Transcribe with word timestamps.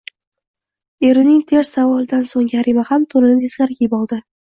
Erining 1.09 1.43
ters 1.51 1.69
savolidan 1.75 2.25
so`ng 2.29 2.47
Karima 2.53 2.87
ham 2.89 3.05
to`nini 3.13 3.45
teskari 3.45 3.79
kiyib 3.81 3.95
oldi 4.01 4.21